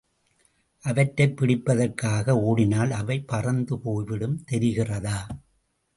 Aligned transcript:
அவற்றைப் 0.83 1.37
பிடிப்பதற்காக 1.37 2.37
ஓடினால் 2.41 2.91
அவை 2.91 3.19
பறந்து 3.19 3.79
போய்விடும், 3.79 4.43
தெரிகிறதா? 4.51 5.17